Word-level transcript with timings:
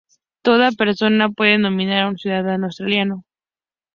Toda 0.41 0.71
persona 0.71 1.29
puede 1.29 1.59
nominar 1.59 2.01
a 2.01 2.07
un 2.07 2.17
ciudadano 2.17 2.65
australiano. 2.65 3.23